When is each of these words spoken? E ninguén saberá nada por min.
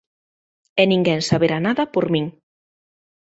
E 0.81 0.83
ninguén 0.91 1.19
saberá 1.29 1.57
nada 1.61 1.83
por 1.93 2.05
min. 2.13 2.25